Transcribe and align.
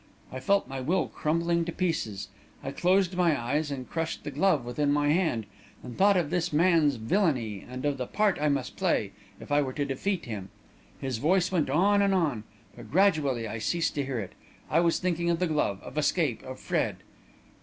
"I 0.31 0.39
felt 0.39 0.67
my 0.67 0.81
will 0.81 1.09
crumbling 1.09 1.63
to 1.65 1.71
pieces; 1.71 2.29
I 2.63 2.71
closed 2.71 3.15
my 3.15 3.39
eyes 3.39 3.69
and 3.69 3.87
crushed 3.87 4.23
the 4.23 4.31
glove 4.31 4.65
within 4.65 4.91
my 4.91 5.09
hand, 5.09 5.45
and 5.83 5.95
thought 5.95 6.17
of 6.17 6.31
this 6.31 6.51
man's 6.51 6.95
villainy 6.95 7.63
and 7.69 7.85
of 7.85 7.99
the 7.99 8.07
part 8.07 8.39
I 8.41 8.49
must 8.49 8.75
play, 8.75 9.11
if 9.39 9.51
I 9.51 9.61
were 9.61 9.73
to 9.73 9.85
defeat 9.85 10.25
him. 10.25 10.49
His 10.99 11.19
voice 11.19 11.51
went 11.51 11.69
on 11.69 12.01
and 12.01 12.15
on, 12.15 12.45
but 12.75 12.89
gradually 12.89 13.47
I 13.47 13.59
ceased 13.59 13.93
to 13.93 14.03
hear 14.03 14.17
it 14.19 14.31
I 14.71 14.79
was 14.79 14.97
thinking 14.97 15.29
of 15.29 15.37
the 15.37 15.45
glove, 15.45 15.79
of 15.83 15.99
escape, 15.99 16.41
of 16.41 16.59
Fred...." 16.59 16.95